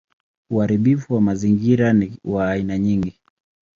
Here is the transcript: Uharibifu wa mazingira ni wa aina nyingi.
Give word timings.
Uharibifu 0.49 1.13
wa 1.13 1.21
mazingira 1.21 1.93
ni 1.93 2.17
wa 2.23 2.49
aina 2.51 2.77
nyingi. 2.77 3.19